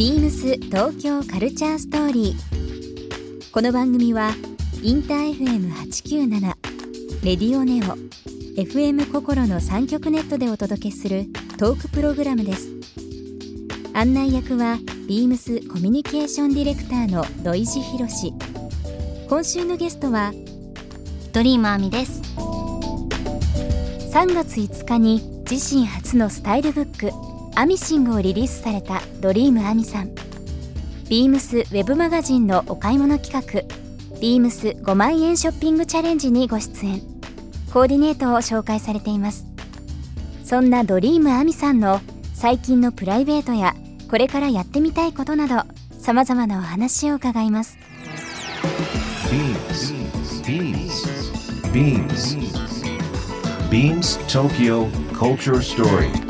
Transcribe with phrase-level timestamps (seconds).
[0.00, 3.52] ビームス東京カルチャーストーリー。
[3.52, 4.30] この番組は
[4.82, 6.40] インター FM897
[7.22, 7.98] レディオネオ
[8.58, 11.26] FM 心の三極ネットでお届けする
[11.58, 12.70] トークプログラムです。
[13.92, 18.32] 案内役はビームスコミュニケーションディレクターの土井博志。
[19.28, 20.32] 今週のゲストは
[21.34, 22.22] ドリームアミです
[24.14, 27.10] 3月5日に自身初のスタイルブック
[27.60, 30.14] 「アミシング」をリリースされたドリームアミさん
[31.10, 33.62] ビームスウェブマガジンのお買い物企画
[34.18, 37.02] 「ビームス5万円ショッピングチャレンジ」にご出演
[37.70, 39.44] コーディネートを紹介されています
[40.42, 42.00] そんなドリームアミさんの
[42.32, 43.76] 最近のプライベートや
[44.10, 45.62] これからやってみたいことなど
[45.98, 47.76] さまざまなお話を伺います
[49.30, 49.92] Beams.
[51.72, 52.36] Beams.
[53.70, 56.29] Beams Tokyo Culture Story.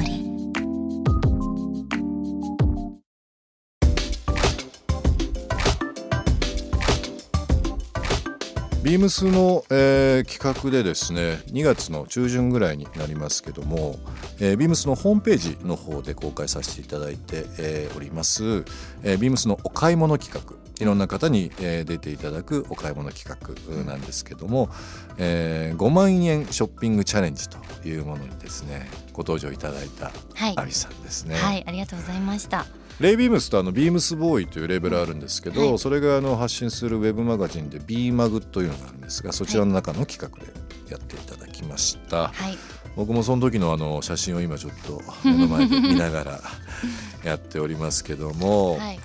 [8.83, 13.97] ビームスの、えー企画でですね2月の中旬ぐらいになりますけども、
[14.39, 18.63] えー、ビームスのホームページの方で公開させていただいて、えーおります、
[19.03, 24.69] えー、ビームスのお買い物企画いろんな方に、えー出ていただくお買い物企画なんですけども、
[25.17, 30.53] えー5万円ショッピングチャレンジというものにですねご登場いただいたはい。
[30.57, 31.35] アミさんですね。
[31.35, 32.65] はいありがとうございました
[33.01, 35.79] レイビームスとあのビームスボーイというレーベルあるんですけど、はい。
[35.79, 40.53] それがあの発信するウェブマガジンで B マグというのがあるんですがそちらの中の企画で
[40.89, 42.57] やっていただきました、はい。
[42.95, 46.39] 僕もその時のあの写真を今ちょっと目の前で見ながら
[47.25, 48.99] やっておりますけども、はい。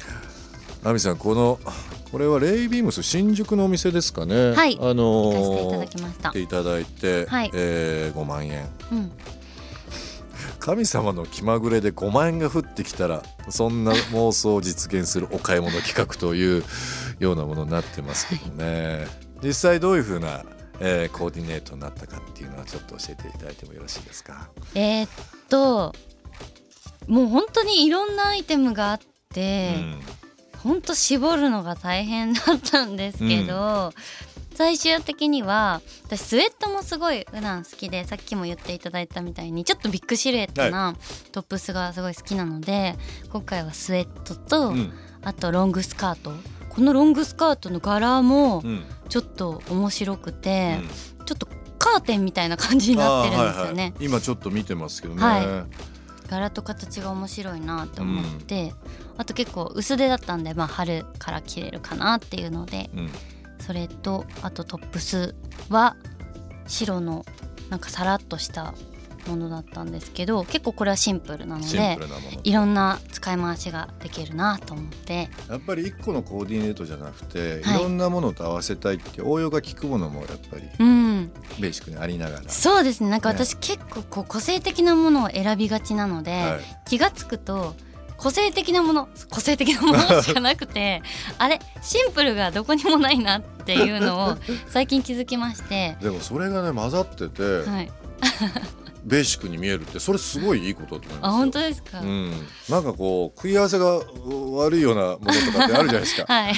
[1.01, 1.59] さんこの
[2.13, 4.53] これはレイビームス新宿のお店ですかね？
[4.53, 4.79] はい。
[4.81, 6.31] あの行かせていただきました。
[6.31, 7.51] 来ていただいて、はい。
[7.55, 8.69] えー5万円。
[8.93, 9.13] うん
[10.67, 16.65] 神様の気まぐれで5万円が降ってきたらそんな妄想を実現するお買い物企画という
[17.21, 19.07] ようなものになってますけどね。
[19.45, 20.45] 実際どういうふうな、
[20.81, 24.51] えーコーディネートになったかっていうのはちょっと教えていただいてもよろしいですか？
[24.75, 25.09] えーっ
[25.49, 25.95] と
[27.07, 29.01] もう本当にいろんなアイテムがあっ
[29.33, 29.77] て、
[30.65, 33.93] 本当絞るのが大変だったんですけど、
[34.57, 40.97] 最終的には私スウェットもすごい普段好きでさっきも言っていただいたみたいにちょっとビッグシルエットな
[41.33, 42.97] トップスがすごい好きなので
[43.31, 44.93] 今回はスウェットと、うん。
[45.23, 46.33] あとロングスカート。
[46.71, 48.85] このロングスカートの柄もうん。
[49.09, 50.79] ちょっと面白くて、
[51.27, 51.47] ちょっと
[51.79, 53.71] カーテンみたいな感じになってるんですよね。
[53.71, 54.05] はいはい。
[54.05, 55.67] 今ちょっと見てますけどね、は
[56.29, 58.73] 柄と形が面白いなと思って、
[59.17, 62.91] あと結構薄手だったんで、まあ、春から着れるかなっていうので。
[62.95, 63.11] うん
[63.67, 65.35] それとあとトップス
[65.71, 65.97] は
[66.69, 67.25] 白の
[67.69, 68.75] なんかさらっとした
[69.27, 71.99] ものだったんですけど結構これはシンプルなので
[72.45, 75.29] いろんな使い回しができるなと思って。
[75.49, 77.81] やっぱり一個のコーディネートじゃなくて、はい。
[77.81, 81.33] い、ろんなものと合わせたいって応用が効くものもやっぱりうん。
[81.61, 83.11] ベーシックにありながら、そうですね。
[83.11, 83.39] なんかね。
[83.39, 86.61] 私結構こう個性的なものを選びがちなので、はい。
[86.89, 87.75] 気がつくと
[88.17, 91.03] 個性的なもの個性的なものしかなくて
[91.39, 94.37] あれシンプルがどこにもないなっていうのを
[94.69, 97.91] 最近気づきまして、でもそれがね混ざってて、はい、
[99.05, 101.21] ベーシックに見えるってそれすごいいいことだと思いますよ。
[101.23, 102.33] あ本当ですか、うん、
[102.69, 106.25] なんかこう食い合わせが悪いようなものとかってあるじゃないですか。
[106.33, 106.55] はい。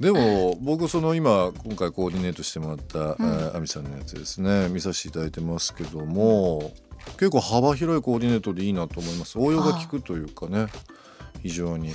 [0.00, 3.02] でも僕その今今回コーディネートしてもらった、ん。
[3.02, 4.68] えーアミさんのやつですね。
[4.68, 6.74] 見させていただいてますけども
[7.18, 9.38] 結構幅広いコーディネートでいいなと思います。
[9.38, 10.66] 応用が効くというかね。
[11.42, 11.90] 非常に。
[11.90, 11.94] い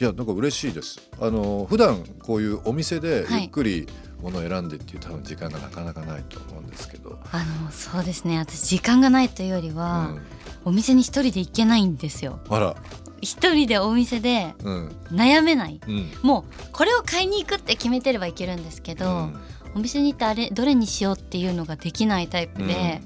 [0.00, 1.00] やなんか嬉しいです。
[1.20, 3.42] あの普段こういうお店ではい。
[3.42, 3.86] ゆっくり
[4.20, 8.38] ものを選んでっていう多分時間がなかなかないと思うんですけど、あのそうですね。
[8.38, 10.22] 私時間がないというよりうは、ん、
[10.64, 12.40] お店に一人で行けないんですよ。
[12.48, 12.76] あら。
[13.20, 14.88] 一人でお店でうん。
[15.10, 15.80] 悩めない。
[15.86, 16.10] うん。
[16.22, 19.40] もうこれを買いに行くって決めてればいけるんですけど、うん。
[19.76, 23.00] お店に行ってあれどれにしようっていうのができないタイプで、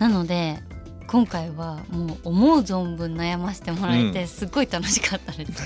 [0.00, 0.58] なので
[1.06, 5.62] 今回はもう思う存分悩ませてもらえてうんすごい楽しかったです。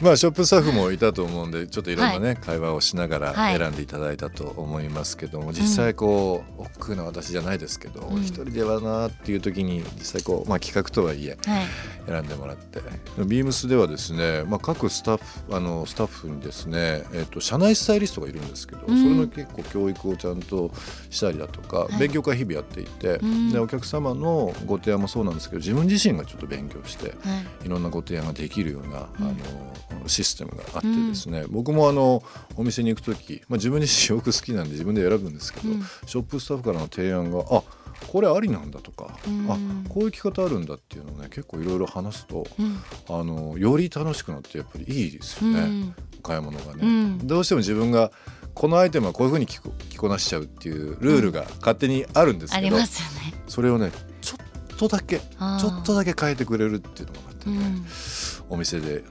[0.00, 3.58] まあショップスタッフもいたと思うんでちょっといろんなね、は会話をしながらはい。
[3.58, 8.22] 選んでいただいたと思いますけども、実際こう億劫な私じゃないですけどうん。
[8.22, 11.66] 一、人ではなっていう時に実際こう、まあ、企画とはいえはい。
[12.06, 12.80] 選んでもらって。
[13.24, 19.02] ビームスではですね、まあ、各スタッフあのスタッフにですね、えっと社内スタイリストがいるんですけど、うん。
[19.02, 20.70] それの結構教育をちゃんと
[21.10, 21.98] したりだとか、い。
[21.98, 23.52] 勉強会日々やっていて、うん。
[23.52, 27.12] でお客様のご提案もそうなんですけど自分自身がちょっと勉強しては
[27.62, 27.66] い。
[27.66, 28.96] いろんなご提案ができるような、うん。
[28.96, 29.34] あの
[30.06, 32.22] システムがあってですね、僕もあの
[32.56, 35.82] お店に行く時、まあ、自分自身よく好きなんで自分で選ぶんですけど、うん。
[36.06, 37.62] ショップスタッフからの提案があ
[38.08, 39.50] これありなんだとか、うん。
[39.50, 39.56] あ
[39.88, 42.78] こういう着方あるんだっていうのをね結構いろいろ話すとうん。
[43.08, 47.26] あのより楽しくなってやっぱりいいですよね、買い物がね、うん。
[47.26, 48.10] どうしても自分が
[48.54, 53.34] このアイテムはこういうふうに着こ着こなしちゃうっていうルールが勝手にあるんですけど、ますよね。
[53.48, 53.90] それをね
[54.20, 57.86] ちょっとだけちょっとだけ変えてくれるっていうのがあってね、うん。
[58.48, 59.04] お店で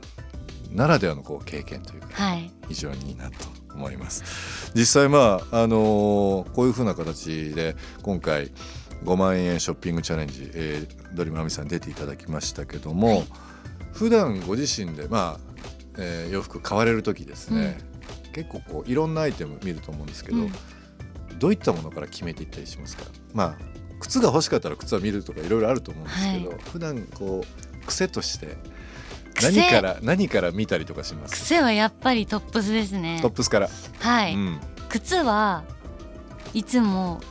[0.71, 2.51] ならではのこう経験というかはい。
[2.67, 3.35] 非常にいいなと
[3.73, 4.71] 思います。
[4.75, 8.51] 実際まああのーこういうふうな形で今回
[9.03, 13.27] 5万円ショッピングチャレンジ、えー、ドリマミさん出ていただきましたけども、はい。
[13.93, 15.53] 普段ご自身でまあ、
[15.97, 17.77] えー洋服買われる時ですね、
[18.33, 20.51] 結構こういろんなアイテム見ると思うんですけど、うん。
[21.39, 23.03] どういったものから決めていったりしますか？
[23.33, 28.55] まあ靴が欲しかったら靴は見るとかいろいろあると思うんですけど、は普段こう癖として癖
[29.41, 31.33] 何から何から見たりとかします？
[31.33, 33.19] 癖はやっぱりトップスですね。
[33.21, 33.69] トップスから、
[33.99, 34.59] はい、うん、
[34.89, 35.63] 靴は
[36.53, 37.21] いつも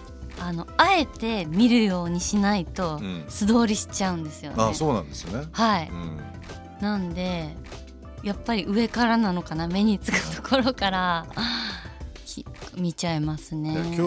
[0.40, 3.24] あのあえて見るようにしないとうん。
[3.28, 6.20] 素通りしちゃうんですよね、あそうなんですよね、はい、うん、
[6.80, 7.54] なんで
[8.22, 11.26] やっぱり上からなのかな目につくところから
[12.26, 12.44] き
[12.76, 13.74] 見ちゃいますね。
[13.74, 14.02] で今日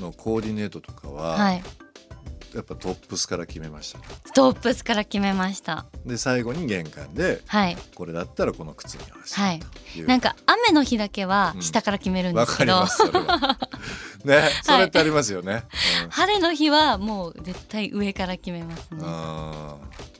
[0.00, 1.62] のコーディネートとかは、はい
[2.54, 3.98] やっぱトップスから決めました
[4.32, 5.86] トップスから決めました。
[6.06, 7.76] で最後に玄関ではい。
[7.94, 10.04] これだったらこの靴に合わせはいてい。
[10.04, 13.58] うなんか雨の日だけはうん下から決めるんでわすけど、かりますそれは
[14.28, 14.48] ね。
[14.62, 15.64] それってありますよね、
[16.04, 16.10] うん。
[16.10, 19.02] 晴れの日はもう絶対上から決めますね。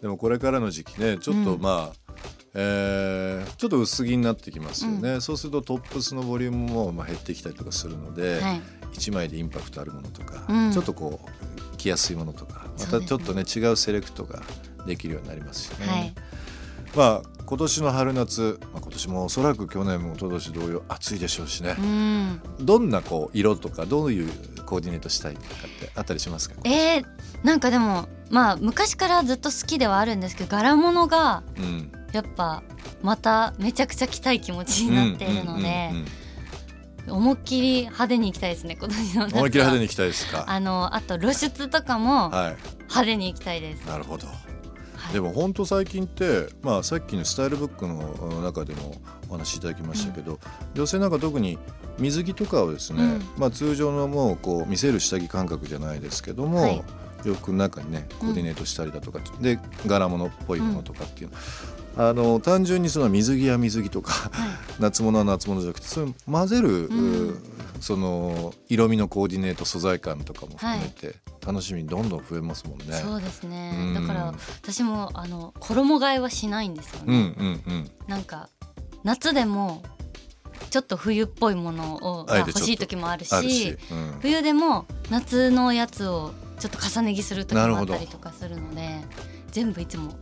[0.01, 1.61] でもこれからの時期ねちょっとうん。
[1.61, 2.13] まあ、
[2.55, 8.63] えーちょっと薄着になってきますよね、そうするとトップスのボリュームもまあ減ってきたりとかするので、はい。
[8.93, 10.73] 1枚でインパクトあるものとか、うん。
[10.73, 14.43] ちょっとこう着やすいものとかまたちょっとね違うセレクトが
[14.87, 16.15] できるようになりますしね、はい。
[16.97, 21.77] まあ今年の春夏、まあ、今年もおそらく去年も一昨年同様暑いでしょうしね。
[21.79, 22.41] う、ん。
[22.61, 24.31] どんなこう色とかどういう
[24.67, 26.57] コーディネートしたいとかってあったりしますか？
[26.65, 27.05] えー、
[27.43, 31.91] なんかでもまあ昔からずっと好きではあるんですけど柄物がうん。
[32.13, 32.63] やっぱ
[33.03, 35.91] まためちゃくちゃ着たい気持ちになっているので
[37.07, 40.45] 思いっきり派手に行きたいですね今年の思いっきり派手に行きたいですか？
[40.47, 42.57] あのあと露出とかもはい。
[42.89, 44.27] 派手に行きたいです、なるほど。
[44.99, 45.13] はい。
[45.15, 48.97] でも本当最近って、まあ、さっきのスタイルブックの中でも
[49.31, 50.39] お話しいただきましたけど、
[50.75, 51.59] 女性なんか特に
[51.99, 53.23] 水着とかをですね、うん。
[53.37, 56.85] まあ、通常のもうこう見せる下着感覚じゃないですけども、はい。
[57.25, 61.31] 洋服の中にねコーディネートしたりだとか、で柄物っぽいものとかっていう、
[61.99, 64.51] あの単純にその水着は水着とかはい。
[64.79, 67.43] 夏物は夏物じゃなくてそれ混ぜる、うん。
[67.81, 73.01] その色味のコーディネート素材感とかも含めて楽しみどんどん増えますもんね。
[73.03, 73.95] そうですね、うん。
[73.95, 77.91] だから私もあの衣替えはしないんですようんね、うんうん。
[78.07, 78.49] なんか
[79.03, 79.83] 夏でも
[80.71, 84.19] ちょっと冬っぽいものを欲しい時もあるしあるし、うん。
[84.21, 89.01] 冬でも夏のやつをちょっと重ね着する時もあったりとかするので
[89.51, 90.13] 全部いつも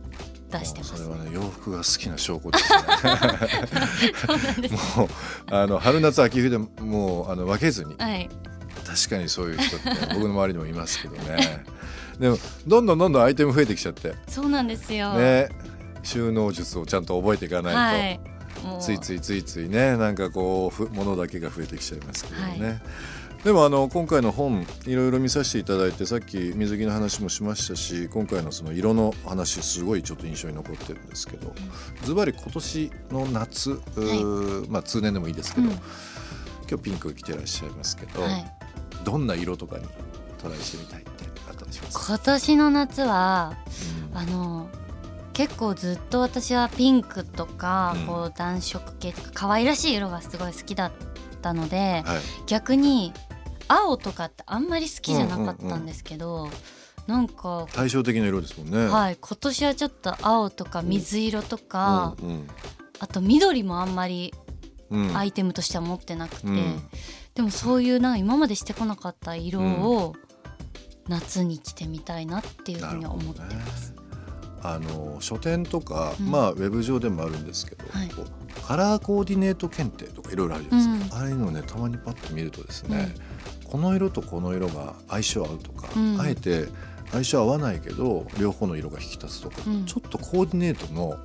[0.49, 2.71] 出してますそれはね洋服が好きな証拠です
[4.63, 4.69] ね。
[4.97, 5.07] もう
[5.51, 8.29] あの春夏秋冬でもうあの分けずにはい。
[8.85, 11.65] 確かにそういう人って 僕の周りにもいますけどね。
[12.19, 14.15] でもどんどんどんどんアイテム増えてきちゃって。
[14.27, 15.49] そうなんですよ、ね。
[16.03, 18.19] 収納術をちゃんと覚えていかないと、はい。
[18.79, 22.73] ついついついついねなんかこうふ物だけが増えてきちゃいますけどね、は
[23.43, 31.53] でもあの今回の本いろいろ見させていただいてさっき水着の話もしましたし今回のその色の話すごいちょっと印象に残ってるんですけど
[32.03, 35.73] ズバリ今年の夏、うーまあ通年でもいいですけど、うん。
[36.69, 38.45] 今日ピンク着てらっしゃいますけど、はい、
[39.05, 39.85] どんな色とかに
[40.41, 41.11] トライしてみたいって
[41.49, 43.57] あったりしか、今年の夏は
[44.11, 44.17] うん。
[44.17, 44.69] あの
[45.31, 48.05] 結構ずっと私はピンクとか、うん。
[48.07, 50.91] こう暖色系とか可愛らしい色がすごい好きだっ
[51.41, 52.19] たので、はい。
[52.47, 53.13] 逆に
[53.67, 56.49] 青とかってあんまり好きじゃなかったんですけど、
[57.07, 58.87] なんか、対照的な色ですもんね。
[58.87, 62.47] はい今年はちょっと青とか水色とか、うんうん。
[62.99, 64.33] あと緑もあんまり
[64.89, 65.17] うん。
[65.17, 66.81] アイテムとしては持ってなくて、うん。
[67.35, 70.15] でもそういうなんか今までしてこなかった色を
[71.07, 73.93] 夏に着てみたいなっていうふうには思ってます。
[74.63, 76.31] あの書店とか、うん。
[76.31, 78.09] まあウェブ上でもあるんですけど、はい。
[78.65, 81.23] カラーコーディネート検定とかいろいろあるじゃないですか、うん。
[81.23, 83.13] ああいうのねたまにパッと見るとですね、
[83.67, 86.21] この色とこの色が相性合うとか、うん。
[86.21, 86.67] あえて
[87.11, 89.85] 相性合わないけど両方の色が引き立つとか、うん。
[89.85, 91.19] ちょっとコーディネートの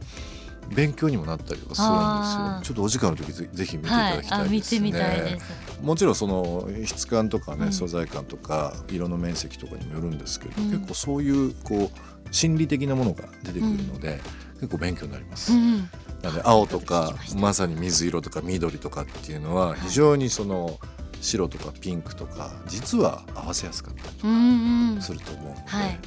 [0.75, 2.70] 勉強にもなったりとかするんですよ。
[2.70, 5.38] ちょっとお時間の時ぜぜひ見ていたはいだきたいですね、みたい
[5.82, 7.72] もちろんその質感とかね、うん。
[7.72, 10.70] 素材感とか色の面積とかにもよるんですけど、うん。
[10.70, 14.20] 結構そういうこう心理的なものが出てくるので、
[14.54, 15.52] 結構勉強になります。
[15.52, 15.88] うん
[16.22, 20.78] なので青とかまさに水色とか緑とかっていうのは非常にその
[21.23, 25.99] 白とかピンクとか実は合わせやすかったりうんうんすると思うので、はい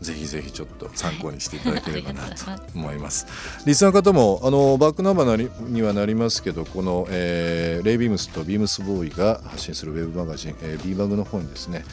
[0.00, 2.34] ぜひぜひちょっと参考にしていただければなと
[2.74, 3.26] 思います。
[3.66, 11.84] リスナーの方もあのバックナンバーなりにはなりますけどこの、えーレイビームスとビームスボーイが発信するウェブマガジン、えー、ビーバグの方にですね、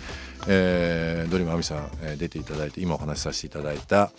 [0.48, 4.12] えー、ドリームアミさん、えー出ていただいて今お話しさせていただいた、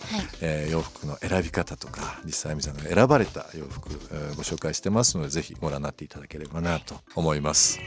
[0.42, 7.78] えー洋服の選び方とか実際アミさんが選ばれた洋服、えーご紹介してますのでぜひご覧になっていただければなと思います。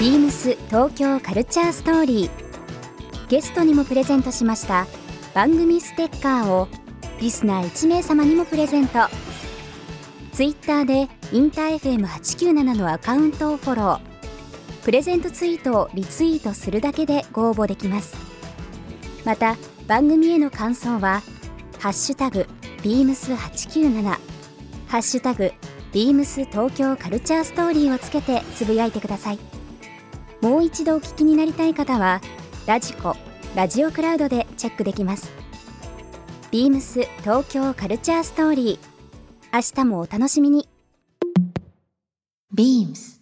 [0.00, 2.30] ビームス東京カルチャーストーリー。
[3.28, 4.86] ゲストにもプレゼントしました。
[5.34, 6.68] 番組ステッカーを
[7.20, 8.98] リスナー1名様にもプレゼント。
[10.32, 14.00] ツイッターでインター FM897 のアカウントをフォロー。
[14.84, 18.16] プレゼントツイートをリツイートするだけでご応募できます。
[19.24, 21.22] また番組への感想は
[21.78, 22.48] 「ハッシュタグ
[22.82, 24.02] ビームス897」
[24.88, 25.52] 「ハッシュタグ
[25.92, 29.38] ビームス東京カルチャーストーリー」をつけてつぶやいてください。
[30.40, 32.20] もう一度お聞きになりたい方は
[32.66, 33.14] ラジコ
[33.54, 35.30] ラジオクラウドでチェックできます。
[36.50, 38.92] ビームス東京カルチャーストーリー。
[39.54, 40.68] 明日もお楽しみに。
[42.54, 43.21] ビームス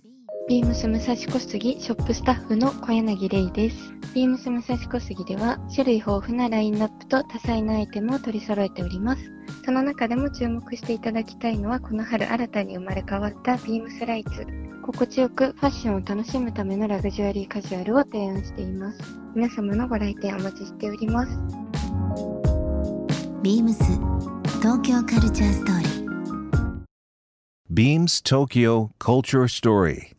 [0.50, 3.76] ビームス武蔵小杉ショップスタッフの小柳玲です。
[4.16, 9.23] ビームス武蔵小杉では種類豊富なラインナップと多彩なアイテムを取り揃えております。
[9.64, 14.45] その中でも注目していただきたいのはこの春新たに生まれ変わったビームスライツ。
[14.83, 18.99] 心地よくファッションを楽しむためのラグジュアリーカジュアルを提案しています。
[19.37, 21.38] 皆様のご来店お待ちしております。
[23.45, 23.85] ビームス
[24.59, 26.00] 東京カルチャーストーリー
[27.73, 30.19] Beams Tokyo Culture Story.